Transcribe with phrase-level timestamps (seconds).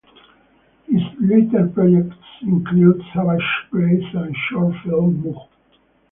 [0.87, 5.47] His later projects included Savage Grace and short film "Moog".